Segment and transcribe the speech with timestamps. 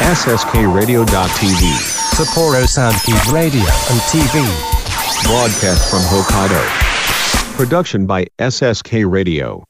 [0.00, 1.06] SSKRadio.tv.
[2.16, 4.42] Sapporo Soundkeep Radio and TV.
[5.22, 6.60] Broadcast from Hokkaido.
[7.56, 9.62] Production by SSK Radio.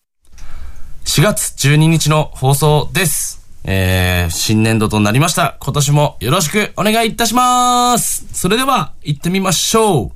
[1.04, 3.44] 4月12日の放送です。
[3.64, 5.58] えー、新年度となりました。
[5.60, 8.26] 今年もよろしくお願いいたします。
[8.32, 10.10] それでは、行ってみましょう。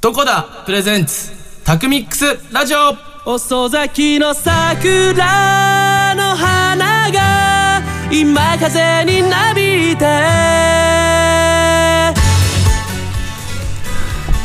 [0.00, 1.30] どこだプレゼンツ、
[1.64, 2.96] タクミックスラジオ
[3.30, 7.65] 遅咲きの桜の花が
[8.10, 10.06] 今風になびいて。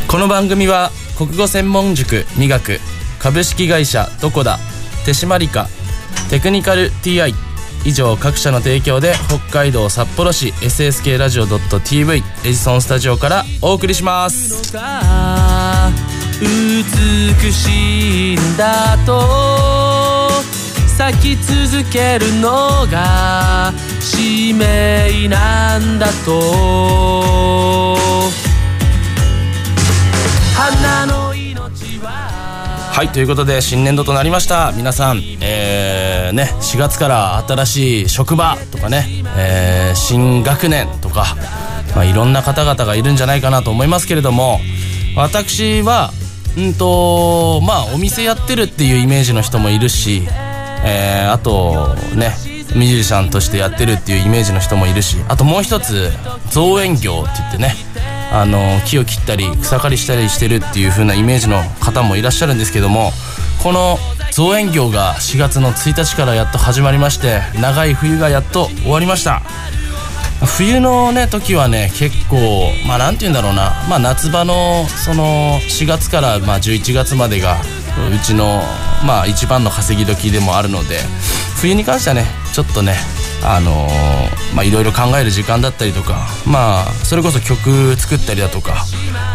[0.07, 2.79] この番組は国語専門塾美学
[3.19, 4.59] 株式会社どこだ
[5.05, 5.69] 手締まりか
[6.29, 7.33] テクニカル TI
[7.85, 14.73] 以上各社の提供で北海道札幌市 SSK ラジオ .tv エジソンスタジオからお送りします。
[16.41, 19.80] 美しいんだと。
[20.97, 27.97] 咲き続けるのが使命なんだと。
[30.55, 32.09] 花の命は
[32.93, 34.71] はいということで新年度となりました。
[34.73, 39.05] 皆さんえー、ね4月から新しい職場とかね、
[39.37, 41.35] えー新学年とか、
[41.95, 44.59] まあ、いろんな方々がいるんじゃないかなと思いますけれども
[45.17, 46.11] 私は
[46.57, 50.23] うんとまあお店やってるっていうイメージの人もいるし、
[50.83, 52.35] えーあとね
[52.75, 56.09] ミュージシャンとしてやってるっていうイメージの人もいるしあともう一つ
[56.49, 57.73] 造園業って言ってね
[58.31, 63.11] あの木を切ったり草刈りしたりしてるっていう風なイメージの方もいらっしゃるんですけども
[63.61, 63.97] この
[64.31, 69.41] 造園業が4月の1日からやっと始まりまして長い冬がやっと終わりました。
[70.43, 73.73] 冬のね時はね結構まあなんて言うんだろうな。
[73.89, 77.57] まあ夏場のその4月からまあ11月までが
[78.13, 78.61] うちの
[79.05, 80.99] まあ一番の稼ぎ時でもあるので
[81.59, 82.95] 冬に関してはねちょっとね
[83.43, 84.21] あのー
[84.55, 88.85] まあいろいろ考える時間だったりとかまあそれこそ曲作ったりだとか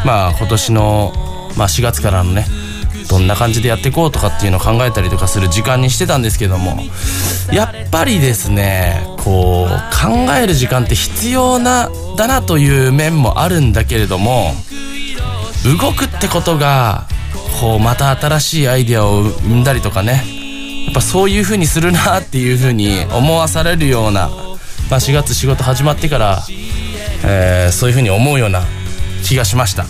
[0.04, 1.12] まあ今年の、
[1.56, 2.46] まあ、4月からのね
[3.08, 6.80] どんな感じでやっていこうとかっていうのを考えたりとかする時間にしてたんですけども
[7.52, 14.52] やっぱりですねこう考える時間って必要なだなという面もあるんだけれども
[15.64, 17.06] 動くってことが
[17.60, 20.22] こうまた新しいアイデアを生んだりとかね。
[20.86, 24.28] やっぱそういう風にするなっていう風に思わされるような、
[24.88, 26.42] まあ、4月仕事始まってから、
[27.24, 28.62] えーそういう風に思うような
[29.24, 29.84] 気がしました、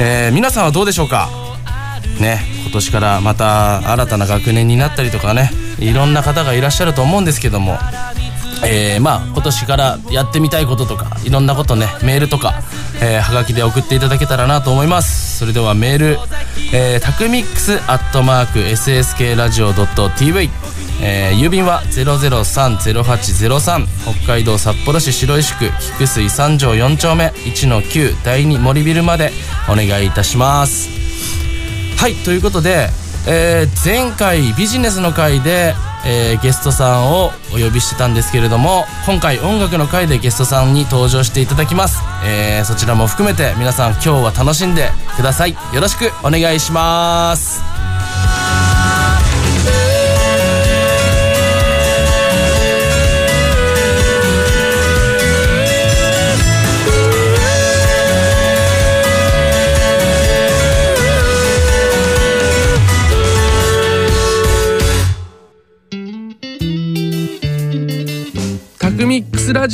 [0.00, 1.28] えー皆さんはどうでしょうか？
[2.18, 7.78] ね今年からまた新たな学年になったりとかねいろんな方がいらっしゃると思うんですけども。
[8.64, 12.54] えーまあ今年からやってみたいこととかいろんなことねメールとか、
[13.02, 15.25] えーはがきで送っていただけたらなと思います。
[15.36, 16.18] それではメール、
[16.72, 20.48] えー、タクミックスアットマーク SSK ラジオ .tv
[21.02, 23.86] えー郵便は0030803
[24.24, 29.30] 北海道札幌市白石区菊水三条4丁目1-9第2森ビルまで
[29.68, 30.88] お願いいたします。
[31.98, 32.88] はいということで、
[33.28, 35.74] えー前回ビジネスの回で、
[36.04, 45.52] えーゲストさんをお呼びしてたんですけれども今回音楽の回でゲストさんに登場していただきます、えーそちらも含めて皆さん今日は楽しんでください。
[45.52, 47.75] よろしくお願いします。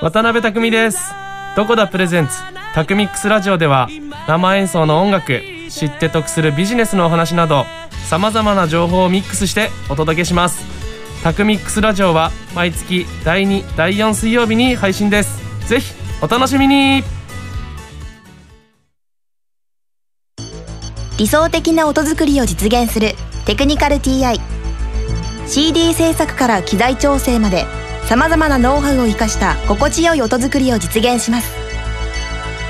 [0.00, 1.12] 渡辺匠です。
[1.56, 2.34] どこだプレゼンツ。
[2.72, 3.88] タクミックスラジオでは
[4.28, 7.64] 生演奏の音楽知って得するビジネスのお話など
[8.08, 10.64] さまざまな情報をミックスしてお届けします。
[11.24, 15.68] タクミックスラジオは毎月第2第4水曜日に配信です。
[15.68, 17.02] ぜひお楽しみに。
[21.18, 23.14] 理想的な音作りを実現する
[23.46, 24.38] テクニカル TI
[25.48, 27.64] CD 制作から機材調整まで
[28.06, 31.56] さまざまなノウハウを生かした心地よい音作りを実現します。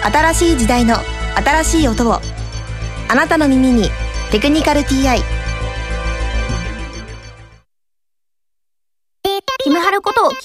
[0.03, 0.97] 新しい時代の
[1.35, 2.21] 新しい音を
[3.09, 3.91] あなたの耳に
[4.33, 5.21] 「テクニカル TI」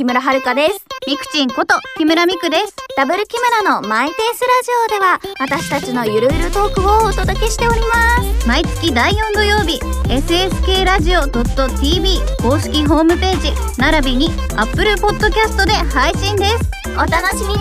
[0.02, 0.86] 木木村遥です。
[1.06, 2.76] ミクチンこと木村ミクです。
[2.98, 8.48] ダブル木村のマイペースラジオでは私たちのゆるゆるトークをお届けしております。
[8.48, 16.72] 毎月第4土曜日、SSK ラジオ .tv 公式ホームページ、並びに Apple Podcast で配信です。
[16.94, 17.60] お楽しみに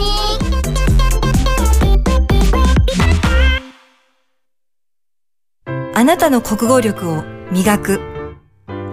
[5.95, 7.23] あなたの国語力を
[7.53, 8.10] 磨く。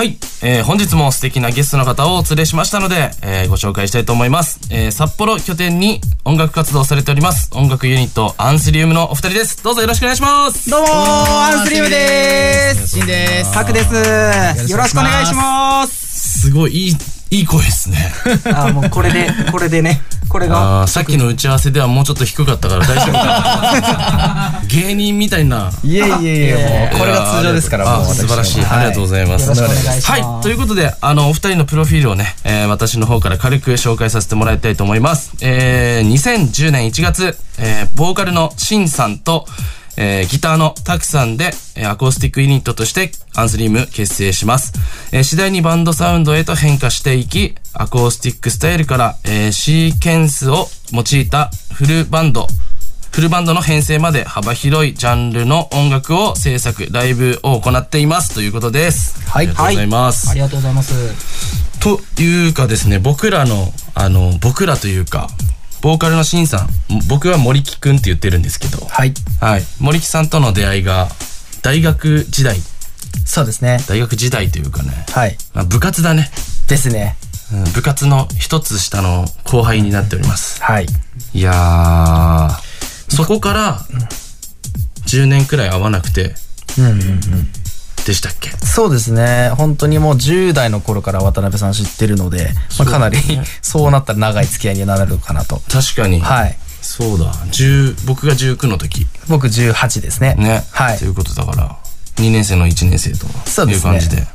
[0.00, 4.58] はい、えー本日も素敵なゲストの方をお連れしましたので、えーご紹介したいと思います。
[4.70, 9.62] えー札幌拠点に音楽活動をされております、音楽ユニットアンスリウムのお二人です。
[9.62, 10.70] どうぞよろしくお願いします。
[10.70, 12.88] どうもーアンスリウムでーす。
[12.98, 13.52] シンです。
[13.52, 13.92] タクです。
[14.70, 16.40] よろしくお願いします。
[16.44, 16.96] すごいいい、
[17.30, 18.12] いい声ですね。
[18.52, 25.72] あーもうこれでこれでねこれがさっきの打ち合わせではもうちょっと低かったから大丈夫かな芸人みたいな。
[25.82, 26.08] いえいえい
[26.50, 29.50] えもうこれが通常ですからあもう私素晴らしい、はありがとうございます。
[29.52, 30.42] はい。
[30.42, 35.32] ということで、あの、お二人のプロフィールをね、えー私の方から軽く紹介させてもらいたいと思います。
[35.40, 39.46] えー、2010年1月、えー、ボーカルのシンさんと、
[39.96, 44.72] えーギターのタクさんで、えーアコースティックユニットとしてアンスリーム結成します。
[45.12, 52.46] えー次第にバンドサウンドへと変化していき、アコースティックスタイルから、えーシーケンスを用いたフルバンド、
[53.12, 59.18] フルバンドの編成まで幅広いジャンルの音楽を制作、ライブを行っていますということです。
[59.28, 60.30] はいありがとうございます。
[60.30, 65.28] ありがとうございますというかですね、僕らの、あの、僕らというか、
[65.82, 66.68] ボーカルのシンさん、
[67.08, 69.14] 僕は森木くんって言ってるんですけど、はい。
[69.40, 69.62] はい。
[69.78, 71.08] 森木さんとの出会いが、
[71.62, 72.58] 大学時代、
[73.24, 73.78] そうですね。
[73.88, 75.36] 大学時代というかね、はい。
[75.54, 76.30] まあ、部活だね。
[76.68, 77.16] ですね。
[77.52, 80.62] うん部活の一つ下の後輩になっております。
[80.62, 80.86] はい。
[81.34, 83.80] いやー、そこから、
[85.06, 86.34] 10年くらい会わなくて、
[86.78, 87.59] うんうんうん
[88.04, 88.50] でしたっけ？
[88.64, 93.18] そうですね本当にもう10代の頃から渡辺さん知ってるので、まあ、かなり
[93.62, 96.20] そうなったら長い付き合いになるかなと確かに。
[96.20, 97.32] はいそうだ。
[97.52, 99.06] 10、僕が19の時。
[99.28, 100.64] 僕18ですねね。
[100.70, 101.76] はいということだから、
[102.16, 103.26] 2年生の1年生と
[103.70, 104.26] いう感じで。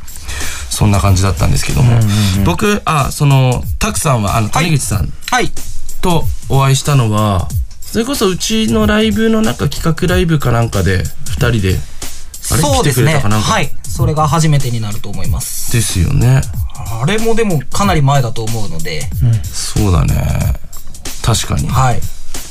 [0.70, 2.00] そんな感じだったんですけども。
[2.44, 5.52] 僕、あ、その、たくさんは、あの、谷口さんはい
[6.02, 7.48] とお会いしたのは、
[7.82, 11.80] それこそうちのライブのなんか企画ライブかなんかで、2人で、
[12.46, 13.12] そうですね。
[13.12, 13.46] くれたかなんか。
[13.46, 13.72] はい。
[13.88, 15.72] それが初めてになると思います。
[15.72, 16.42] ですよね。
[17.02, 19.02] あれもでもかなり前だと思うので。
[19.44, 20.60] そうだね。
[21.22, 21.68] 確かに。
[21.68, 22.02] はい。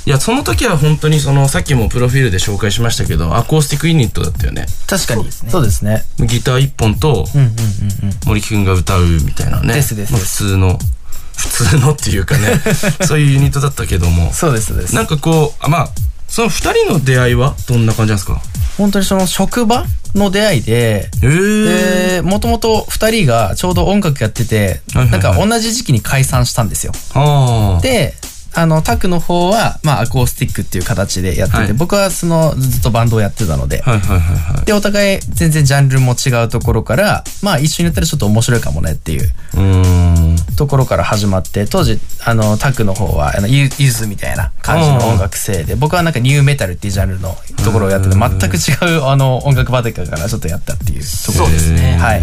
[0.07, 4.67] いや、その時は本当にその、さっきもプロフィールで紹介しましたけど、アコースティックユニットだったよね。
[4.87, 7.55] 確かにそうですねギター一本と、うんうんうんうん
[8.27, 9.73] 森木くんが歌うみたいなね。
[9.75, 10.79] ですですまあ普通の、
[11.37, 12.61] 普通のっていうかね、
[13.07, 14.31] そういうユニットだったけども。
[14.33, 15.89] そうですそうですなんかこう、あまあ、
[16.29, 18.41] その二人の出会いはどんな感じなんですか？
[18.77, 19.85] 本当にその職場
[20.15, 26.93] の出会いで、で、もともと二人がちょうど音楽やってて、なんか同じ時期に解散したんですよ。
[27.83, 28.15] で、
[28.55, 34.65] あの、タクの方は、まあ、アコースティックっていう形でやってて、はい僕はその、ずっとバンドをやってたので、はいはいはいはい。
[34.65, 39.29] で、お互い全然ジャンルも違うところから、まあ、一緒にやったらちょっと面白いかもねっていう。
[40.57, 52.23] ところから始まって、当時、あの、タクの方は、あの、ゆゆずみたいな感じの音楽性で、僕はなんかニューメタルっていうジャンルのところをやってて、全く違う、あの、音楽畑からちょっとやったっていうところですねはい。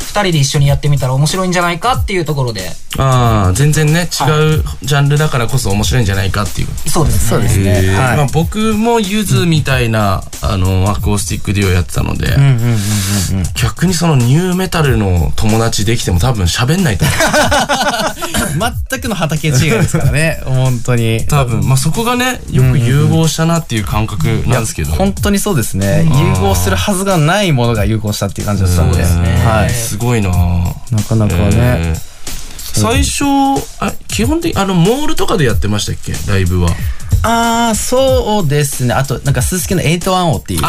[0.00, 2.70] 二人で一緒にやってみたら面白いんじゃないかっていうところで。
[2.98, 6.68] ああ、全然ね、違うジャンルだからこそ面白いんじゃないかっていう。
[6.88, 7.28] そうですね。
[7.28, 12.78] そうですねへーはいまあ僕もゆずみたいな、あの、アコースティックデュオやってたので、うんうんうんうんうん。
[13.54, 17.16] 逆にそのニューメタルの友達できても多分喋んないと思う。
[18.90, 21.24] 全くの畑違いですからね、 本当に。
[21.28, 24.92] 多分、まあそこがね、よく融合したなっていう感覚なんですけど。
[24.92, 26.06] 本当にそうですね。
[26.08, 28.98] うん融合するはずがないものが融合したっていう感じだったんで。
[28.98, 29.04] ね
[29.44, 29.70] はい。
[29.90, 30.30] すごいな
[30.92, 31.50] なかなかね。
[31.54, 32.10] えー
[32.72, 33.24] 最初、
[33.80, 36.12] あ、基本的に、あの、モールとかでやってましたっけ？
[36.30, 36.70] ライブは。
[37.24, 38.94] ああ、そうですね。
[38.94, 40.66] あと、なんか、すすきの810っていうと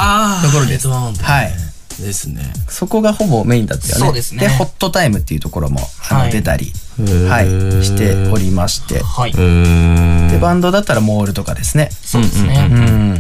[0.52, 0.88] ころです。
[0.88, 1.54] 810ってねはい。
[1.98, 2.54] ですね。
[2.70, 4.00] そこがほぼメインだったよね。
[4.00, 5.80] そうですねホットタイムっていうところも、
[6.10, 9.02] あのはい出たり、ーはい、しておりまして。
[9.04, 9.34] はい。
[9.34, 11.90] で、バンドだったらモールとかですね。
[11.92, 12.70] そうですね。
[12.72, 13.18] うん。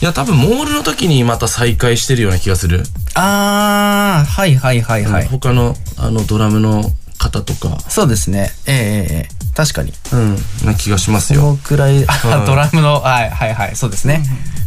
[0.00, 2.82] いや、多分モールの時にまた再開してるような気がする。
[3.14, 5.26] あー、はいはいはいはい。
[5.26, 8.50] 他の、あの、ドラムの方とか、そうですね。
[8.66, 9.92] ええええええ確かに。
[10.12, 11.42] うん、な気がしますそよ。
[11.42, 14.22] のくらい、あうんドラムの、はいはいはい、そうですね。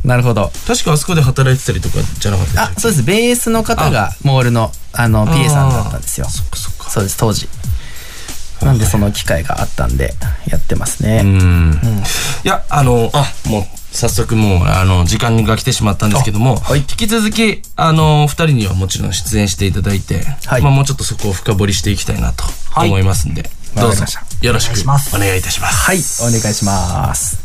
[0.06, 0.52] なるほど。
[0.68, 3.04] 確かあそこで働いてたりとかじゃなかったあ、そうです。
[3.04, 6.28] ベースの方がモールの、あの、PA さんだったんですよ。
[6.30, 6.90] そっかそっか。
[6.90, 7.50] そうです、当時。
[8.62, 10.14] なんでその機会があったんで、
[10.48, 11.22] やってますね。
[11.24, 11.80] うん。
[12.44, 22.44] いや、あの、あ、もう、早速もう、あの、時間が来てしまったんですけども、引き続き、あの、二人にはもちろん出演していただいて、はいまあもうちょっとそこを深掘りしていきたいなと
[22.76, 24.06] 思いますんで、どうぞ
[24.42, 24.74] よろしく
[25.16, 26.22] お願いいたします。
[26.22, 27.45] はい、お願いします。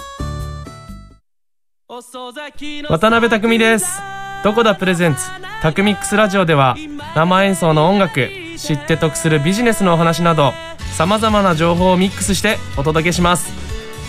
[2.01, 4.01] 渡辺匠です。
[4.43, 5.21] どこだプレゼンツ。
[5.61, 6.75] タクミックスラジオでは
[7.15, 8.27] 生演奏の音楽
[8.57, 10.53] 知って得するビジネスのお話など
[10.97, 13.53] さまざまな情報をミックスしてお届けします。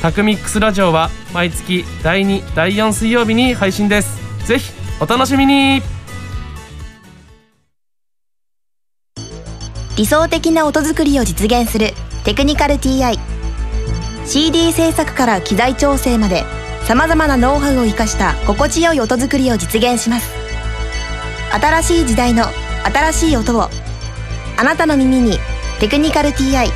[0.01, 4.19] タクミックスラジオは毎月第2第4水曜日に配信です。
[4.47, 5.83] ぜひお楽しみに。
[9.99, 11.91] 理想的な音作りを実現する
[12.25, 13.19] テクニカル TI
[14.25, 16.45] CD 制作から機材調整まで
[16.87, 20.29] さまざまなノウハウを生かした心地よい音作りを実現します。
[21.53, 22.45] 新しい時代の
[22.85, 23.69] 新しい音を
[24.57, 25.39] あなたの耳に
[25.81, 26.71] 「テクニカル TI」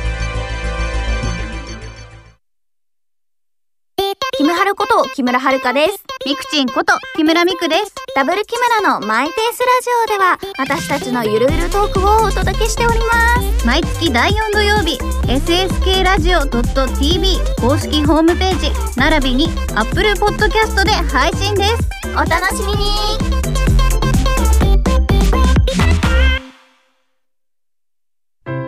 [5.17, 6.03] 木村遥です。
[6.27, 7.95] ミクチンこと木村ミクです。
[8.15, 13.65] ダブル木村のマイペースラジオでは私たちのゆるゆるトークをお届けしております。
[13.65, 21.89] 毎月第4土曜日、SSK ラジオ .tv 公式ホームページ並びに Apple Podcast で配信です。
[22.13, 22.77] お楽しみに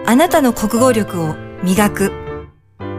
[0.08, 2.29] あなたの国語力を磨く。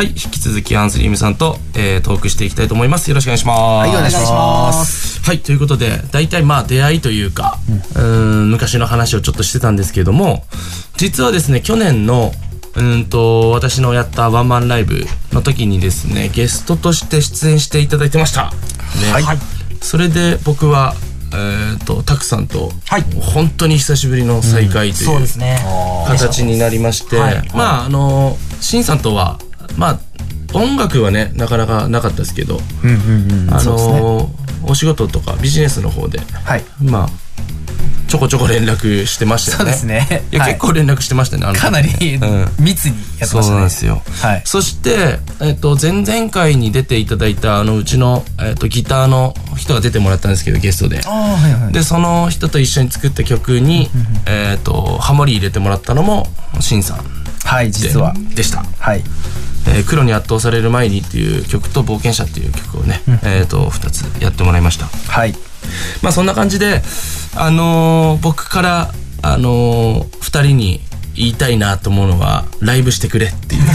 [0.00, 3.10] はい、引き続きアンスリームさんと、えートークしていきたいと思います。
[3.10, 3.58] よろしくお願いします。
[3.58, 5.20] はい、お願いします。
[5.22, 7.58] はい、ということで、大体まあ出会いというか、
[7.96, 8.02] うー
[8.44, 10.46] ん、昔の話をちょっとしてたんですけども、
[10.96, 12.32] 実はですね、去年の、
[12.76, 18.54] うーんと、私のやったワンマンライブの時にですね、ゲストとして出演していただいてました。
[19.02, 19.12] ね。
[19.12, 19.38] はい
[19.82, 20.94] それで僕は、
[21.34, 22.72] えっ、と、たくさんと、
[23.20, 25.26] 本当に久しぶりの再会という。
[26.08, 29.38] 形になりまして、はいまああのしんさんとは
[29.76, 30.00] まあ
[30.52, 33.54] 音楽はねなかなかなかったですけど、うんうんうん。
[33.54, 34.00] あそうですね。
[34.00, 34.30] の
[34.66, 36.64] お仕事とかビジネスの方ではい。
[36.82, 37.08] まあ
[38.08, 40.24] ちょこちょこ連絡してましたよねそうですね。
[40.32, 43.56] いや、はい結構連絡してましたねあの時かなりうん密にやってそうましたね。
[43.58, 44.42] なんですよはい。
[44.44, 51.72] そして、えっと前々回に出ていただいたあのうちの、えっとギターの人が出てもらったんですけどゲストでああ、はいはい。
[51.72, 53.88] でその人と一緒に作った曲に、
[54.26, 56.26] えっとハモリ入れてもらったのも
[56.58, 57.04] しんさん
[57.44, 58.12] はい、実は。
[58.34, 59.04] でしたはい。
[59.70, 64.86] えー黒に圧倒される前にっていう曲と冒険者っていう曲をね、えっ、と、二つやってもらいました。
[64.86, 65.34] はい。
[66.02, 66.82] まあそんな感じで、
[67.36, 70.80] あのー僕から、あのー二人に
[71.14, 73.62] 言いたいなと思うのは、ライブしてくれっていう。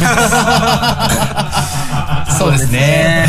[2.38, 3.28] そうですね。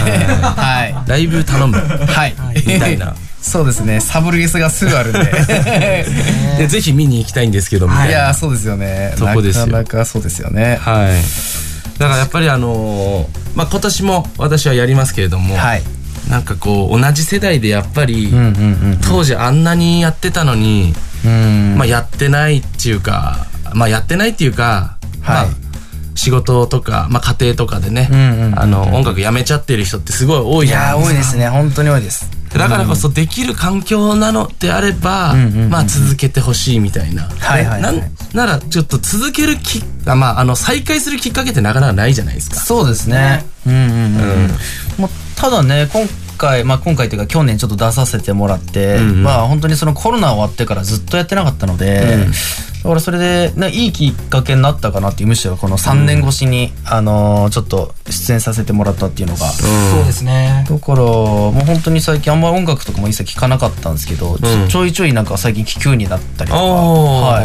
[0.57, 0.95] はい。
[1.09, 1.77] ライブ頼む。
[1.77, 2.35] はい。
[2.67, 3.15] みたいな。
[3.41, 4.01] そうですね。
[4.01, 5.21] サブリゲスがすぐあるんで。
[6.59, 8.11] でぜひ見に行きたいんですけど、みたいな。
[8.11, 9.15] いやー、そうですよね。
[9.17, 10.79] そこですよなかなかそうですよね。
[10.81, 11.76] はい。
[11.99, 15.83] だからやっぱりあのーまあ今年も私はやりますけれども、はい。
[16.31, 18.31] なんかこう、同じ世代でやっぱり。
[19.09, 20.93] 当時あんなにやってたのに、
[21.25, 21.77] うん。
[21.79, 25.67] まあやってないっていうか、まあやってないっていうか、まあはい
[26.17, 28.09] 仕事とか、まあ、家庭とかでね、
[28.57, 35.35] あの音楽やめちゃってる人ってすごい多いじゃないですか多いですね本当に多いですだからこそできる環境なのであれば、
[35.71, 37.25] まあ続けてほしいみたいな。
[37.25, 42.57] はいはいはいなんならちょっと続けるきあまああの再開するきっかけってなかなかないじゃないですか。
[42.57, 43.47] そうですね。
[43.67, 43.91] うんうんうん。
[43.91, 44.51] うん、
[44.99, 46.07] もうただね、今
[46.37, 49.23] 回、まあ今回というか去年ちょっと出させてもらって、うんうん。
[49.23, 52.27] まあ本当にそのコロナ終わってからずっとやってなかったので、
[52.87, 59.47] だからそれで、ね、いいきっかけになったかなっていう、むしろこの3年越しに、あのーちょっと出演させてもらったっていうのが。
[59.51, 60.65] そうですね。
[60.69, 64.39] だから、もう本当に最近あんまり音楽とかも一切聞かなかったんですけど、
[64.69, 67.45] ちょいちょいなんか最近聞くようになったりとか、はい。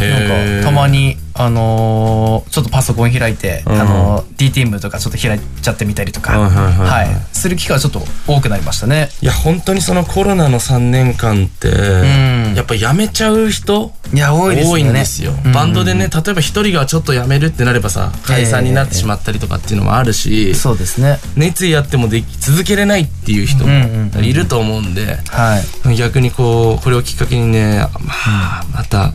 [0.00, 3.80] なんかたまに、あのーちょっとパソコン開いて、うん。
[3.80, 7.06] あのー DTM とかちょっと開いちゃってみたりとか、はいはいはいはい。
[7.08, 7.16] はい。
[7.32, 9.08] する機会はちょっと多くなりましたね。
[9.20, 12.54] いや本当にそのコロナの3年間って、ん。
[12.54, 14.90] やっぱやめちゃう人いや多いですよね。
[14.90, 15.52] んですよ、うん。
[15.52, 21.18] バンドでね例えば一人がちょっとやめるってなればさ解散になってしまったりとかっていうのもあるし、そうですね。
[21.36, 25.96] 熱意あってもでき続けれないっていう人もいると思うんで、はい。
[25.96, 28.12] 逆にこうこれをきっかけにねま
[28.60, 29.12] あまた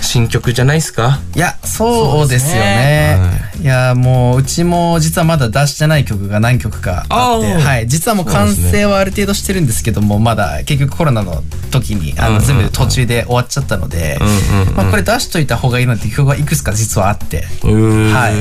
[0.00, 1.20] 新曲じゃないですか？
[1.36, 3.18] いや、そうですよね。
[3.60, 7.86] いや、もう、うちも実はまだ出してない曲が何曲かあって、はい。
[7.86, 18.34] 実はもう完成はある程度してるんですけども、まだ結局コロナの時に、あの、うんうん全部途中で終わっちゃったので、うんうんうんまあこれ出しといた方がいいなっていう曲がいくつか実はあって、ーはい。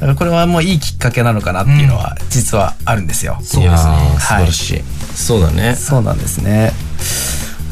[0.00, 3.38] だからこれはもういいきっかけなのかなっていうのは実はあるんですよ。
[3.40, 4.82] いやー素晴らしい、
[5.14, 6.72] そうだねそうなんですね。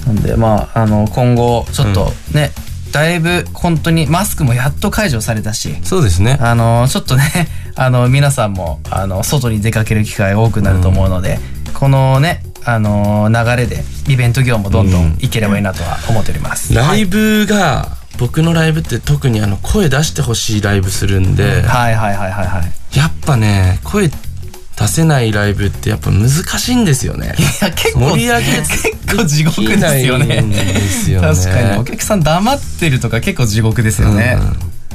[0.06, 2.50] なんでまああの今後ちょっとね、
[2.92, 6.38] だいぶ本当にマスクもやっと解除されたし、そうですね。
[6.40, 11.38] あのちょっとね あの皆さんもあの外に出かける機会多くなると思うので、
[11.74, 16.74] このねあの流れでイベント業もどんどんいければいいなとは思っております。
[16.74, 22.96] ライブが、僕のライブって特にあの声出してほしいライブするんで、はいはいはいはいはい。
[22.98, 24.10] やっぱね声
[24.78, 30.36] 出せないライブってやっぱ難しいんですよねいや結構盛り上げ結構地獄ですよね。
[30.36, 30.74] よね
[31.20, 34.38] 確かにお客さん黙ってるとか結構地獄ですよね。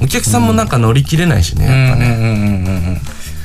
[0.02, 3.02] お客さんもなんか乗り切れないしね。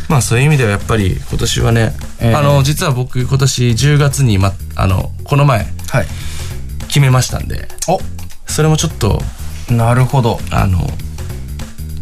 [0.09, 6.07] まあそういう意味ではやっぱり今年はね、ええあの実は僕今年10月に、ま、あのこの前はい。
[6.87, 8.01] 決めましたんでお
[8.47, 9.21] それもちょっと
[9.71, 10.39] なるほど。
[10.51, 10.79] あの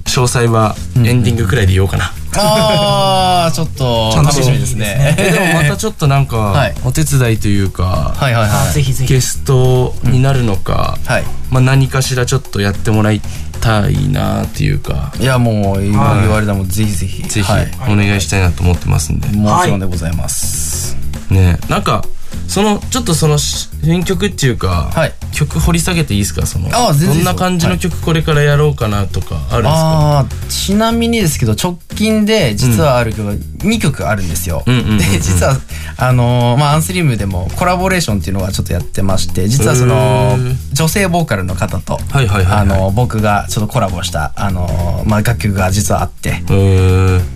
[0.04, 5.14] 詳細はエンディングくらいで言おうかな、ああ ちょっとちゃんと楽しみですね。
[5.18, 8.72] えでもまたちょっとなんか、はいお手伝いというか、はいはいはい。
[8.72, 9.12] ぜひぜひ。
[9.12, 11.24] ゲストになるのか、はい。
[11.50, 13.20] まあ、何かしらちょっとやってもらい
[13.60, 20.96] たいなっていうかいやもう今言われたらもうぜひぜひぜひはいお願いしたいなと思ってますんで、もちろんでございます。
[21.30, 22.04] ねなんか
[22.48, 25.12] そのちょっとその新曲っていうか、はい。
[25.32, 26.46] 曲掘り下げていいですか？
[26.46, 34.62] そのあどんな感じの曲これからやろうかなとかあるんですか、ああちなみにですけど直近で実はある曲が2曲あるんですよ。
[34.66, 35.56] うんうんうんうんで実は
[35.98, 40.36] あのーまあアンスリムでもコラボレーションっていうのがちょっとやってまして実はその
[40.72, 42.60] 女性ボーカルの方とはいはいはいはい。
[42.60, 46.40] あのー僕がちょっとコラボしたあのーまあ楽曲が実はあって。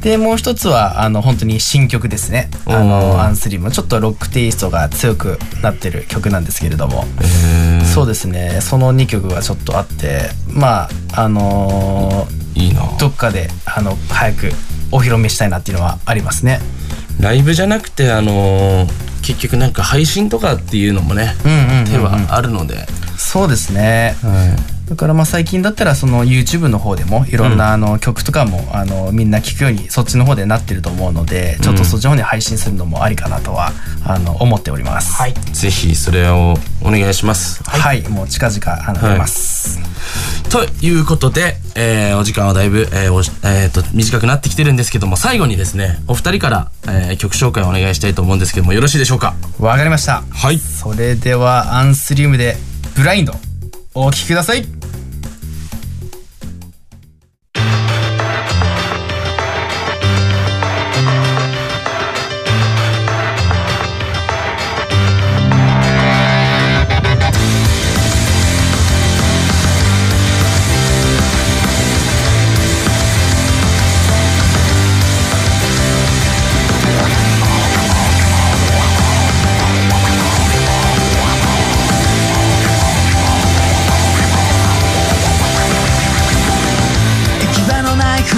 [0.00, 2.48] でもう一つはあの本当に新曲ですね。
[2.66, 3.20] あおのー。
[3.20, 3.70] アンスリム。
[3.70, 7.04] ちょっとロックテイストが強くなってる曲なんですけれども。
[7.22, 8.60] えそうですね。
[8.60, 10.30] その2曲がちょっとあって。
[10.46, 12.82] まああのー、いいな。
[12.82, 14.52] ーどっかであの早く
[14.92, 16.60] お披露目したいなっていうのはありますね。
[17.18, 21.84] ライブじゃなくてあのー結局なんか配信とかっていうのもね、うんうんうんうん。
[21.84, 22.86] 手はあるので、
[23.18, 24.16] そうですね
[24.90, 33.70] だからまあ最近だったらその YouTube の方でもいろんなあの曲とかもあのみんな聴くようにそっちの方でなってると思うのでちょっとそっちの方に配信するのもありかなとは
[34.04, 35.34] あの思っておりますはい。
[35.34, 39.78] ぜひそれをお願いしますはい、もう近々あのはい出ます。
[40.50, 49.34] ということで、えーお時間はだいぶ、えーえーと短くなってきてるんですけども最後にですねお二人から、えー曲紹介をお願いしたいと思うんですけどもよろしいでしょうか？
[49.60, 50.22] わかりました。
[50.32, 52.56] はいそれではアンスリウムで
[52.96, 53.34] ブラインド
[53.94, 54.64] お聴きください。「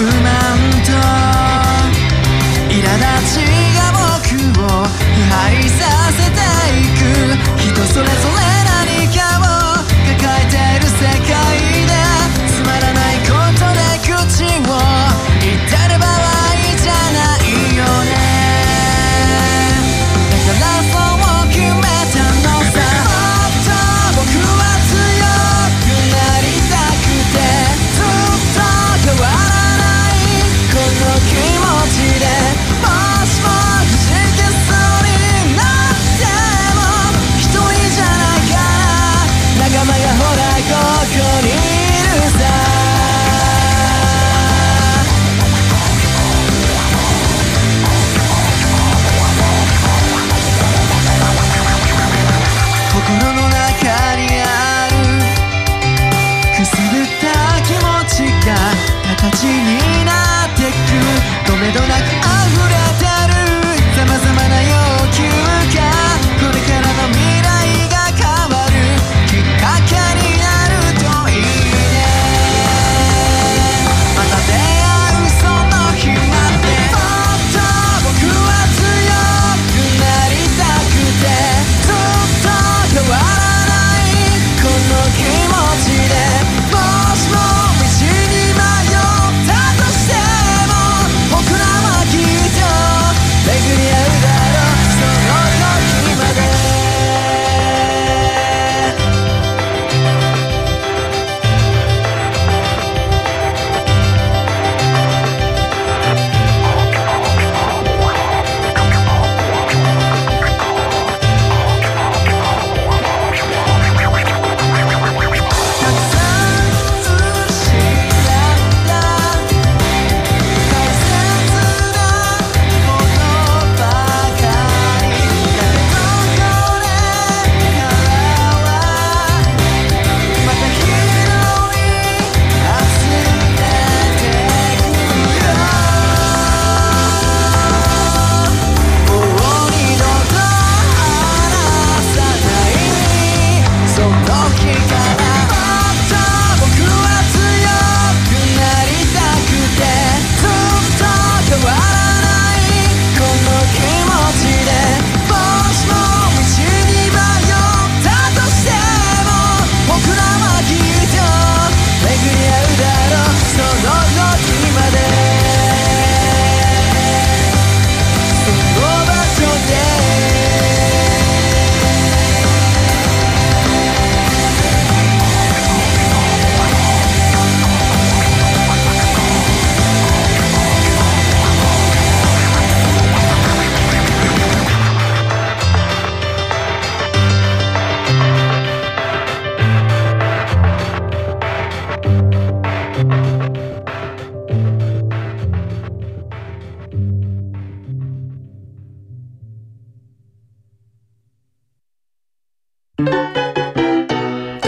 [0.03, 0.09] と
[2.67, 5.79] 苛立ちが僕を腐敗さ
[6.11, 6.39] せて
[6.77, 7.01] いく。
[7.57, 8.22] 人それぞれ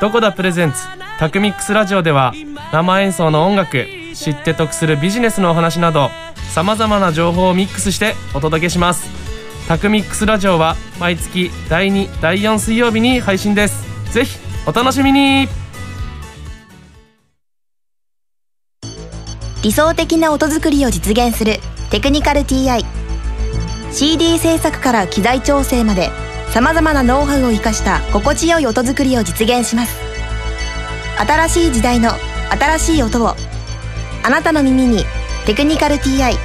[0.00, 0.78] どこだプレゼンツ？
[1.18, 2.32] タクミックスラジオでは
[2.72, 3.84] 生演奏の音楽
[4.14, 6.10] 知って得するビジネスのお話など
[6.54, 9.08] さまざまな情報をミックスしてお届けします。
[9.66, 13.84] タクミックスラジオは毎月第2第4水曜日に配信です。
[14.12, 15.48] ぜひお楽しみに。
[19.64, 21.56] 理想的な音作りを実現する
[21.90, 22.84] テクニカル TI
[23.90, 26.10] CD 制作から機材調整まで
[26.52, 29.94] さまざまなノウハウを生かした心地よい音作りを実現します。
[31.18, 32.10] 新しい時代の
[32.50, 33.34] 新しい音を
[34.22, 35.04] あなたの耳に
[35.46, 36.36] 「テクニカル TI」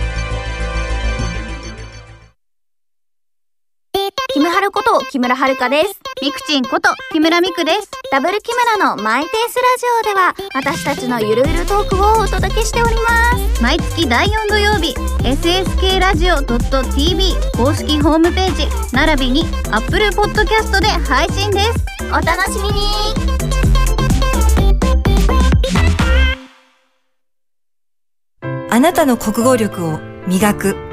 [4.33, 5.99] キムハルこと木村遥です。
[6.19, 7.91] ミクチンこと木村ミクです。
[8.11, 13.61] ダブル木村のマイペースラジオでは私たちのゆるゆるトークをお届けしております。
[13.61, 21.85] 毎月第4土曜日、SSK ラジオ .tv 公式ホームページ、並びに Apple Podcast で配信です。
[22.09, 22.73] お楽しみに
[28.71, 30.92] あなたの国語力を磨く。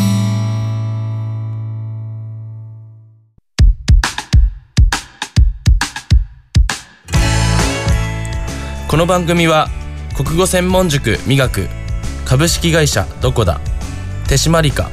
[8.91, 9.69] この番組は
[10.17, 11.69] 国語専門塾磨く
[12.25, 13.61] 株式会社どこだ
[14.27, 14.89] 手締まりか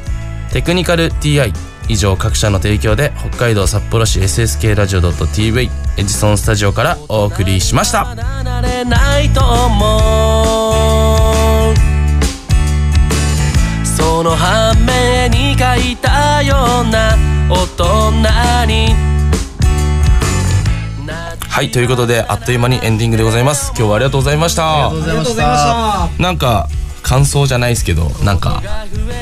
[0.52, 1.52] テクニカル TI
[1.88, 8.14] 以上各社の提供で北海道札幌市 SSK ラジオ .tv エジソンスタジオからお送りしました。
[13.84, 16.54] その反面に書いたよ
[16.86, 17.16] うな
[17.50, 19.17] 大人に
[21.58, 23.72] はいということであっという間にエンディングでございます。
[23.76, 24.90] 今日はありがとうございました。
[24.90, 26.22] ありがとうございました。
[26.22, 26.68] なんか
[27.02, 28.62] 感想じゃないですけどなんか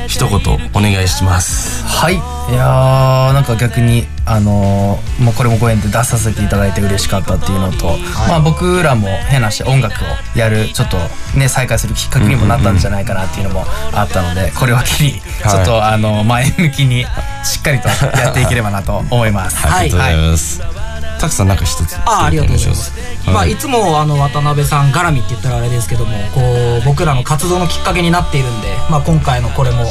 [0.07, 0.39] 一言
[0.75, 1.83] お願いします。
[1.87, 2.17] はい。
[2.17, 7.97] いやーなんか逆にあのーもうこれもご縁で出させていただいて嬉しかったっていうのと、
[8.29, 10.99] まあ僕らも変なし音楽をやるちょっと
[11.39, 17.07] ね再開するきっかけにもなったんじゃないかなっていうのもあったのでこれを機にちょっとあの前向きに
[17.45, 19.67] しっかりとやっていければなと思います。
[19.67, 20.76] ありがとうございます
[21.19, 22.93] たくさんなんか一つあありがとうございます。
[23.27, 23.53] まあ、はい。
[23.53, 29.85] いつもあの渡辺さん絡みって言ったらあれですけどもこう僕らの活動のきっかけになっているんで、まあ、今回のこれも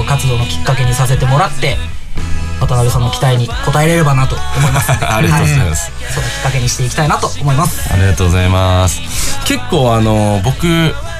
[0.00, 1.76] お活動のきっかけにさせてもらって
[2.60, 4.90] 渡辺さんの期待に応えれればなと思います。
[5.04, 5.92] ありがとうございます。
[5.92, 6.12] はい。
[6.12, 7.92] そのきっかけにしていきたいなと思います。
[7.92, 9.00] ありがとうございます。
[9.44, 10.66] 結構あの僕、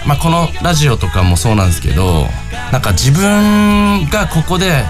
[0.07, 2.29] まあ、このラジオとかもそうなんですけど
[2.72, 4.85] なんか自分がここで、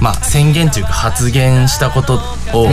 [0.00, 2.20] まあ、宣言というか発言したこと
[2.54, 2.68] を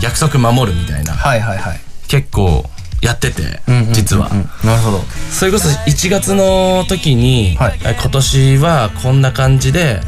[0.00, 1.80] 約束守るみたいな、はいはいはい。
[2.08, 2.64] 結構
[3.00, 3.60] やってて、
[3.92, 4.30] 実は。
[4.64, 5.00] なるほど。
[5.30, 10.00] それこそ1月の時に、え今年はこんな感じで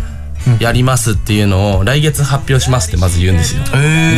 [0.60, 3.62] やりますっていうのを来月発表しますってまず言うんですよ。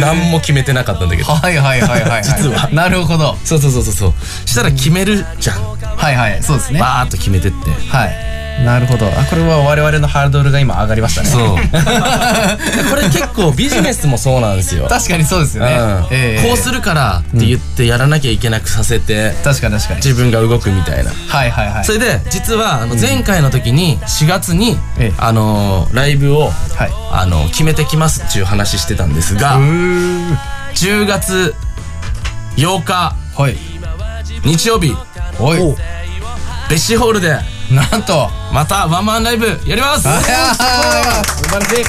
[0.01, 1.33] 何も決めてなかったんだけど。
[1.33, 2.69] はいはいはいはいはい実は。
[2.73, 4.49] なるほどそうそうそうそうそう。
[4.49, 5.63] したら決めるじゃん。
[5.97, 7.71] はいはいそうですねバーっと決めてって。
[7.89, 11.57] はいなるほどあこれは我々のハードルが今上がりましたねそう
[12.89, 14.87] これ結構ビジネスもそうなんですよ。
[14.89, 21.11] 確かにそうですよねうんええこうするからって言ってやらなきゃいけなくさせて、確かに確かに自分が動くみたいな。
[21.29, 24.79] はいはいはいそれで実はあの前回の時に4月に、
[25.19, 26.53] あのーライブを、
[27.13, 31.55] あの決めてきますっていう話してたんですが10月
[32.57, 33.17] 8日、
[34.45, 34.89] 日曜日
[36.69, 37.39] ベッシーホールで
[37.71, 38.31] なんと。
[38.53, 40.03] またワンマンライブやります。
[40.03, 40.15] 素晴
[41.59, 41.85] らしい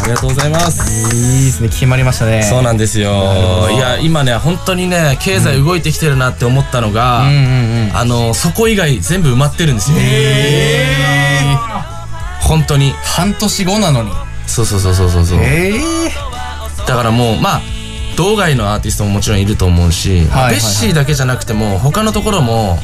[0.00, 1.14] ありがとうございます。
[1.14, 1.68] いいですね。
[1.68, 2.42] 決まりましたね。
[2.42, 3.68] そうなんですよ。
[3.70, 9.98] いや今ね本当にね経済動いてきてるなって思ったのが、あのそこ以外全部埋まってるんですよ
[12.48, 12.92] 本当に。
[13.04, 14.10] 半年後なのに。
[14.46, 15.38] そうそうそうそうそうそう。
[15.42, 15.72] え
[16.86, 17.60] だからもうまあ
[18.16, 22.78] 道外のアーティストももちろんいると思うし、はいはいベッシーだけじゃなくても他のところも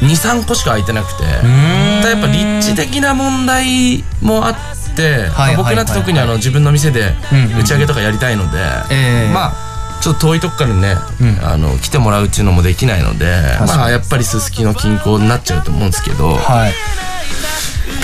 [0.00, 1.24] 23個しか空いてなくて。
[1.24, 4.54] やっぱ立地的な問題もあっ
[4.94, 7.14] て、まあ僕なんて特にあの自分の店で
[7.58, 8.58] 打ち上げとかやりたいので、
[8.90, 9.32] ええ。
[9.32, 10.96] まあちょっと遠いとこからね、
[11.42, 13.24] あの来てもらうっていうのもできないので
[13.66, 16.36] まあやっぱりすすきの近郊になっちゃうと思うんですけど、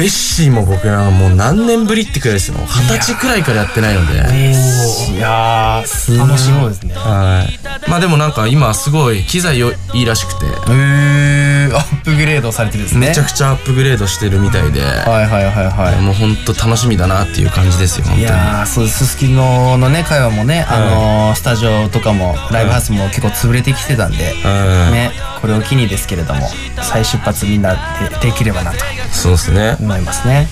[0.00, 2.56] ベッシーも僕らもう何年ぶりってくらいですよ。
[2.56, 4.14] 二十歳くらいからやってないので。
[4.14, 6.70] いやーすごい。
[6.70, 6.94] ですね。
[6.94, 7.90] はい。
[7.90, 10.46] まあでもなんか今すごい機材よいいらしくて。
[10.46, 13.08] へーアップグレードされてるんですね。
[13.08, 14.80] めちゃくちゃアップグレードしてるみたいで。
[14.80, 14.86] は
[15.20, 16.00] いはいはいはい。
[16.00, 18.22] もう本当楽しみだなっていう感じですよ本当に。
[18.22, 19.06] いやーそうす。
[19.06, 26.40] すきののね会話もね、あのースタジオとかもライブハウスも結構潰れてきてたんで、ねこれを機にですけれども
[26.82, 27.74] 再出発みんな
[28.20, 28.78] でできればなと
[29.12, 29.76] そうですね。
[29.80, 30.48] 思いますね。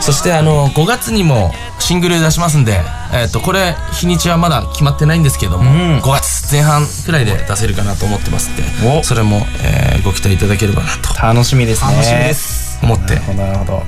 [0.00, 2.80] そしてあの5月にもシングル出しますんで、
[3.12, 8.62] えっとこれ日にちはまだ決まってないんですけども、5月前半くらいで出せるかなと思ってますんで
[9.04, 11.92] それも、えーご期待いただければなと楽しみですね。
[11.92, 12.78] 楽しみです。
[12.82, 13.20] 思って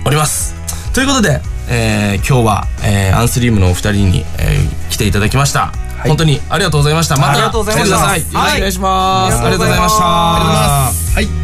[0.05, 0.55] おります。
[0.93, 1.41] ということで、
[1.71, 5.73] えー今日は、えーアンスリウムのお二人に、えー来ていただきました、
[6.09, 7.17] 本当にありがとうございました。
[7.17, 8.21] また来てください。
[8.21, 9.47] よろしくお願いします、はい。
[9.47, 10.05] ありがとうございました。
[10.05, 11.15] ありがとうございます。
[11.15, 11.42] はい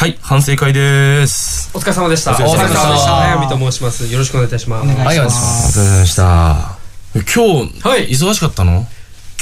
[0.00, 1.70] はい反省会です。
[1.76, 2.32] お疲れ様でした。
[2.32, 3.16] お疲れ様でした。
[3.16, 4.10] 早見と申します。
[4.10, 4.88] よろしくお願いいたします。
[4.88, 5.78] はいお願いします。
[5.78, 6.78] お疲れ様でした。
[7.12, 7.22] 今
[7.66, 8.86] 日、忙しかったの？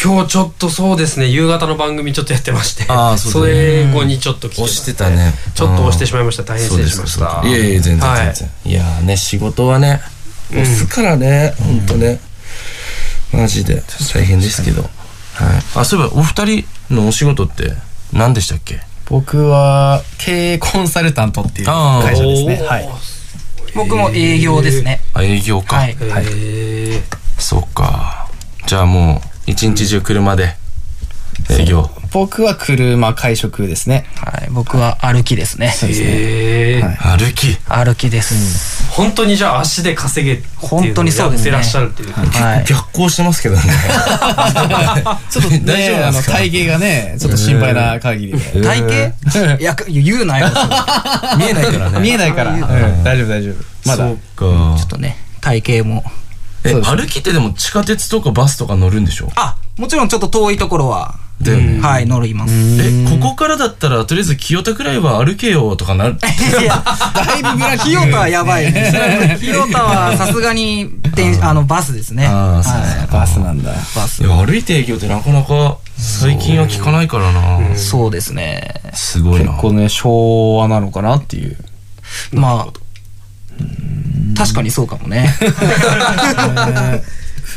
[0.03, 2.83] 今日ちょっとそうですね、夕方の番組ちょっとやってまして、
[3.19, 3.85] そうだね。
[3.85, 5.33] れ後にちょっと来てま押してたね。
[5.55, 6.43] ちょっと押してしまいました。
[6.43, 7.41] 大変失礼しました。
[7.47, 8.25] いやいや全然はい。
[8.25, 10.01] 全然いやーね仕事はね
[10.51, 10.59] うん。
[10.63, 11.55] 押すからね。
[11.61, 12.19] 本当ね。
[13.33, 13.85] マジで。
[14.13, 14.83] 大変ですけど。
[14.83, 14.91] はい。
[15.77, 17.75] あそういえばお二人のお仕事って
[18.13, 18.81] 何でしたっけ？
[19.09, 22.63] 僕は経営コンサルタントっていう会社ですね。
[22.63, 22.89] はい。
[23.75, 25.01] 僕も営業ですね。
[25.15, 25.77] あ営業か。
[25.77, 25.95] はい。
[25.95, 26.25] はい。
[27.39, 28.29] そっか。
[28.67, 30.57] じゃあもう一日中車で
[31.51, 31.91] 営業。
[32.11, 34.07] 僕は車会食ですね。
[34.17, 34.49] はい。
[34.51, 35.69] 僕は歩きですね。
[35.69, 36.07] そうですね。
[36.09, 37.17] へー。
[37.19, 37.57] 歩き。
[37.69, 41.53] 歩きです、本当にじゃあ足で稼げ本当にそうですね。
[41.53, 42.13] やってらっしゃるっていう。
[42.13, 42.65] はい。
[42.65, 43.63] 逆行してますけどね。
[45.31, 48.63] ちょっとね あの体型がねちょっと心配な限りで。
[48.63, 48.83] 体
[49.31, 49.55] 型？
[49.61, 50.49] いや言うなよ。
[51.39, 52.01] 見えないからね。
[52.01, 52.61] 見えないから、うん。
[53.05, 53.55] 大丈夫大丈夫。
[53.85, 54.05] まだ。
[54.05, 54.77] そうか。
[54.79, 56.05] ちょっとね体型も。
[56.65, 59.31] え歩きってでも地下鉄とかバスとか乗るんでしょ？
[59.37, 61.81] あもちろんちょっと遠いところはだよね。
[61.81, 62.53] はい乗ります。
[62.81, 66.17] えここからだったらとりあえず清田くらいは歩けよとかなる？
[66.61, 66.83] いや
[67.15, 68.73] だいぶブラ清田はやばい
[69.41, 72.27] 清田はさすがに電あのバスですね。
[72.27, 73.73] ああバスなんだ。
[73.95, 74.23] バス。
[74.25, 77.77] いや歩いて営業ってなかなか最近は聞かないからな。
[77.77, 78.75] そうですね。
[78.95, 79.51] すごいな。
[79.53, 81.57] 結構ね昭和なのかなっていう。
[82.33, 82.73] まあ
[84.37, 85.35] 確かにそうかもね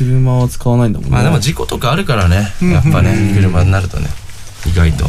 [0.04, 1.12] 車を使わないんだもんね。
[1.12, 2.52] まあでも事故とかあるからね。
[2.62, 4.08] やっぱね車になるとね。
[4.66, 5.06] 意外と。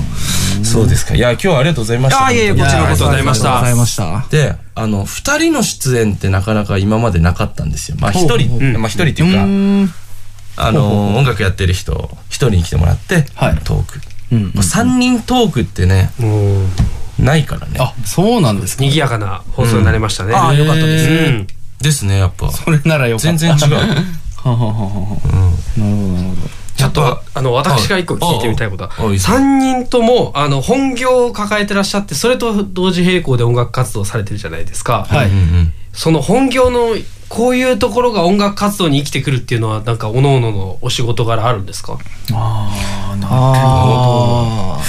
[0.64, 1.14] そうですか。
[1.16, 2.26] いや今日はありがとうございました。
[2.26, 4.26] あいえいえこちらこそありがとうございました。
[4.30, 7.98] であの2人の出演ってなかなか今までなかったんですよ。
[8.00, 9.94] まあ1人まあ1人っていうか
[10.56, 13.24] あの音楽やってる人1人に来てもらって
[13.64, 14.00] トーク。
[14.32, 16.12] 3人トークってね
[17.20, 17.78] ないからね。
[17.80, 18.84] あそうなんですか。
[18.84, 20.34] 賑やかな放送になりましたね。
[20.34, 21.10] ああよかったです。
[21.10, 21.48] うん。
[21.80, 22.52] ですねやっぱ。
[22.52, 23.38] それならよかった。
[23.38, 23.78] 全然違う
[24.44, 24.84] ははははは
[25.78, 28.92] なるほどなるほどちょっとあの私が一個聞いてみたいことは。
[28.98, 29.10] ああい。
[29.10, 35.30] いです3人ともあの本業を抱えてらっしゃってそれと同時並行で音楽活動されてるじゃないですか、はい。
[35.94, 36.96] その本業の
[37.30, 41.98] こういうところが音楽活動に生きてくるっていうのはなんか各々のお仕事柄あるんですか？
[42.34, 44.80] ああなるあ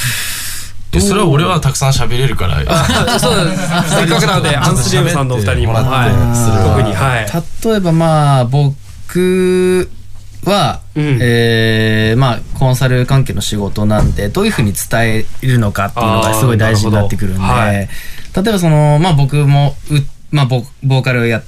[0.91, 3.19] でそれは俺はたくさん喋れるから。
[3.19, 3.63] そうなんです。
[3.97, 7.27] せっかくなのでアンスリウムさんのお二人にももらってはいそれは特にはい。
[7.65, 8.75] 例えばまあ僕
[10.45, 11.19] は、うん。
[11.21, 17.89] えーまあコンサル関係の仕事なんでどういうふうに伝えるのかっていうのがすごい大事になってくるんで、あーなる
[18.35, 21.45] 例えばそのまあ僕もう、まあ、ボボーカルをやっ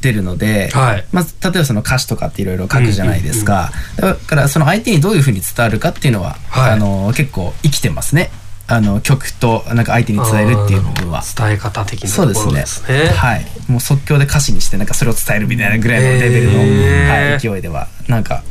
[0.00, 1.06] てるので、はい。
[1.12, 6.72] まあ、例えばその歌詞とかっていろいろ書くじゃないですか、だからその相手にどういうふうに伝わるかっていうのは、はい。
[6.72, 8.30] あの結構生きてますね
[8.72, 11.22] あの曲となんか相手に伝えるっていう部分は。
[11.36, 18.42] 伝え方的なところそうですねですねはいもう即興で歌詞にしてなんかそれを伝えるみたいなぐらいのレベルの、はい、勢いではなんか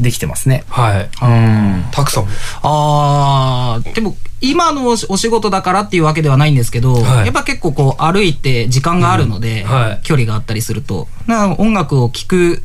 [0.00, 0.64] できてますね。
[0.68, 1.04] はい。
[1.04, 1.84] うん。
[1.92, 2.26] たくさん。
[2.62, 12.62] あーでも今のお仕事だからっていうわけではないんですけど、はいやっぱ結構こう歩いて時間があるので、はい距離があったりするとな音楽を聴く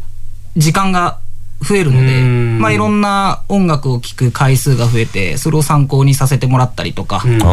[0.58, 1.20] 時間が
[1.62, 2.60] 増えるので、うん。
[2.60, 7.40] まあ、いろんな音楽を聴く回数が増えてそれを参考にさせてもらったりとか、うん。
[7.40, 7.46] そ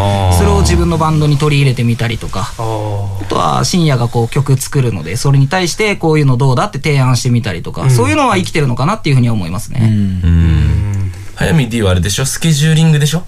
[0.45, 2.55] れを自分のバンドに取り入れてみたりとかあ
[3.29, 7.90] とは深夜がこう曲作るのでそれに対してこういうのどうだって提案してみたりとか、うん。
[7.90, 9.81] そういうのは生きてるのかなっていうふうには思いますね。
[10.25, 11.12] うん。
[11.35, 12.27] 早見 D はあれでしょ？
[12.27, 13.25] スケジューリングでしょ？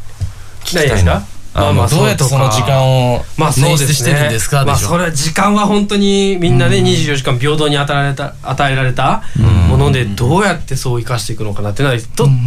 [0.61, 1.23] 聞きたいですか？
[1.59, 2.83] あのどうやってその時間
[3.15, 3.87] をまあそうですね。
[3.87, 4.65] 捻出してるんですか？
[4.65, 4.89] まあでしょ。
[4.89, 9.23] それは時間は本当にみんなね24時間平等に与えられた与えられた
[9.69, 12.01] ものでどうやってそう生かしていくのかなっていうのは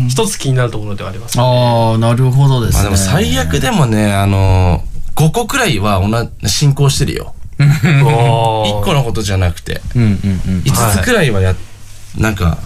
[0.10, 1.43] 一つ気になるところではありますね。
[1.43, 2.80] ああ、なるほどですね。
[2.80, 7.34] まあでも最悪でもね、あのー、5個くらいは同じ進行してるよ。
[7.60, 9.82] 1個のことじゃなくて。
[9.95, 10.12] うんうんう
[10.58, 10.62] ん。
[10.62, 11.56] 5つくらいはや、
[12.17, 12.58] なんか、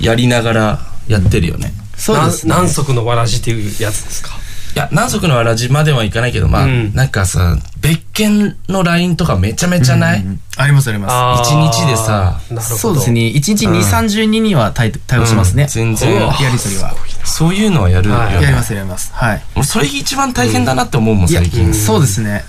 [0.00, 1.72] やりながらやってるよね。
[1.96, 2.54] そうですね。
[2.54, 4.30] 何足のわらじっていうやつですか？
[4.74, 10.24] いや、何足のわらじまではいかないけど、まあ、うんなんかさ、別件の LINE とかめちゃめちゃない、
[10.56, 11.12] ありますあります。
[11.12, 13.22] あー一日でさそうですね。
[13.22, 15.64] 1日2、うん30人には対対応しますね。
[15.64, 16.94] うん全然やりとりは。
[17.24, 18.20] そういうのはやるよね。
[18.20, 19.12] はいやりますやります。
[19.14, 19.42] はい。
[19.56, 21.72] 俺それ一番大変だなって思うもん、最近。
[21.74, 22.44] そうですね。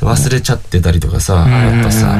[0.00, 2.18] 忘れちゃってたりとかさ、やっぱさ、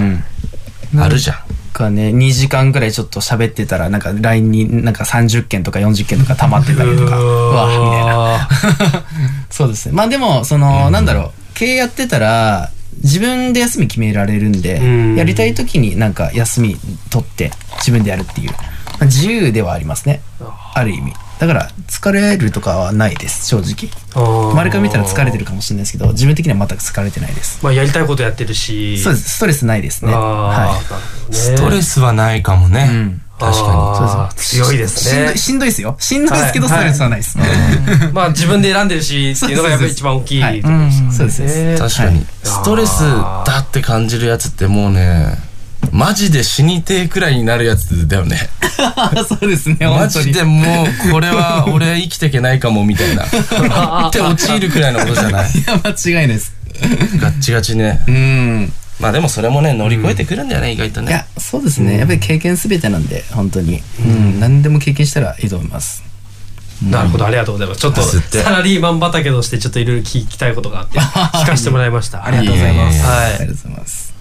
[0.99, 1.37] あるじゃん。
[1.73, 9.05] かね、2時間ぐらいちょっと喋ってたら、なんか LINE になんか30件とか40件とか溜まってたりとか、うわ、みたいな。
[9.51, 9.93] そうですね。
[9.93, 12.71] まあでも、その、なんだろう、経営やってたら、
[13.03, 16.77] 自分で休み決められるんで、うんやりたい時になんか休み
[17.11, 18.57] 取って自分でやるっていう、ま
[19.03, 20.21] あ自由ではありますね。
[20.75, 21.13] ある意味。
[21.39, 23.91] だから、疲れるとかはないです、正直。
[24.15, 27.59] 周りから見たら疲れてるかもしれないですけど、自分的には全く疲れてないです。
[27.63, 29.37] まあやりたいことやってるしそうです。
[29.37, 30.13] ストレスないですね。
[30.15, 30.81] は
[31.29, 31.33] い。
[31.33, 33.19] ねストレスはないかもね。
[33.39, 35.97] 確かあー強いですねしんどい、しんどいですよ。
[35.99, 37.37] しんどいですけど、ストレスはないです。
[38.13, 41.79] まあ自分で選んでるしっていうのがやっぱり一番大きいところですよねそうですに。
[41.79, 42.27] 確かに。
[42.45, 45.39] ストレスだって感じるやつってもうね、
[45.91, 48.39] マジで死にてえくらいになるやつだよね。
[49.29, 50.25] そうですね、マ本当に。
[50.27, 53.25] ジでもう、これは俺生きていけないかもみたいな。
[54.09, 55.51] って陥るくらいのことじゃない。
[55.51, 56.53] いや、間違いないです。
[57.19, 58.01] ガッチガチね。
[58.07, 58.73] うん。
[59.01, 61.11] まあでもそれもね、乗り越えてくるんだよね、意外とね。
[61.11, 61.99] いや、そうですね。
[61.99, 63.83] やっぱり経験すべてなんで、本当に。
[64.01, 64.41] うん。
[64.41, 66.03] 何でも経験したらいいと思います。
[66.91, 73.03] なるほどありがとうございますちょっとサラリーマン畑としてちょっといろいろ聞きたいことがあって聞かせてもらいましたありがとうございます。
[73.05, 74.15] はいありがとうございます。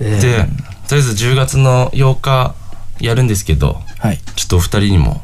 [0.00, 0.48] ねで、
[0.88, 2.54] とりあえず10月の8日
[3.00, 4.18] やるんですけど、はい。
[4.36, 5.22] ちょっとお二人にも、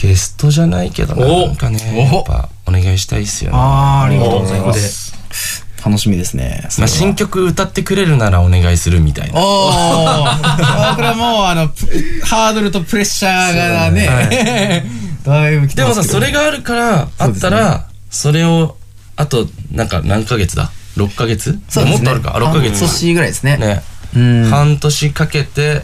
[0.00, 3.56] ゲストじゃないけどな、んかね、やっぱお願いしたいっすよね。
[3.58, 4.66] あーありがとうございま。
[4.68, 5.14] ます
[5.84, 6.62] 楽しみですね。
[6.78, 9.40] まあ、新曲歌ってくれるならお願いするみたいな。
[9.40, 11.86] おーこれはもう、あの、プ
[12.24, 14.84] ハードルとプレッシャーがね、
[15.24, 18.76] だいぶ来てでもさ、それがあるから、あったら、それを、
[19.16, 21.58] あと、なんか何ヶ月だ ?6 ヶ月？
[21.68, 22.78] そうですねもっとあるか ?6 ヶ月？
[22.80, 23.56] 半年ぐらいですね。
[23.56, 23.82] ね。
[24.16, 24.44] うん。
[24.44, 25.82] 半年かけて、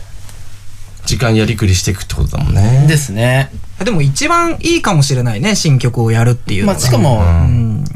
[1.05, 2.87] 時間やりくりしていくってことだもんね。
[2.89, 3.51] ですね。
[3.85, 6.67] でも一番いいかもしれないね、新曲をやるっていう。
[6.67, 7.23] まあ、しかも、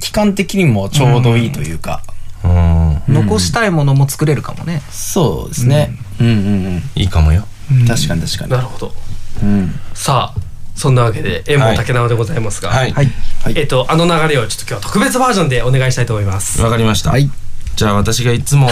[0.01, 2.03] 期間的にもちょうどいいというか、
[2.45, 3.03] うん。
[3.09, 4.83] 残したいものも作れるかもね。
[4.91, 5.97] そうですね。
[6.21, 7.47] うんうんいいかもよ。
[7.71, 7.87] うん。
[7.87, 8.51] 確かに確かに。
[8.51, 8.95] なるほど
[9.43, 9.75] うん。
[9.95, 10.41] さあ
[10.75, 12.93] そんなわけで縁も竹縄でございますが、はい。
[12.93, 13.11] はい。
[13.55, 17.11] えっとあの流れをちょっと今日は特別バージョンでお願いしたいと思いますわかりました。
[17.11, 17.31] はい。
[17.77, 18.69] じゃあ私がいつも、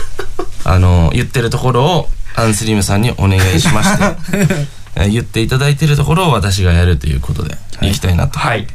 [0.64, 4.04] あの、言ってるところを、アンスリムさんにお願いしまして、
[4.96, 7.90] えー言っていただいてるところを私がやるということで、い。
[7.92, 8.66] きたいなとはい。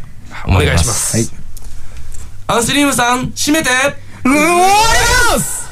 [0.45, 0.53] お。
[0.53, 1.30] 願いします、はい。
[2.47, 3.70] アンスリムさん、閉めて。
[4.26, 5.68] うおー